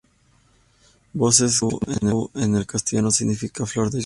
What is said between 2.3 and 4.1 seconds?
que en castellano significa Flor de Yauli.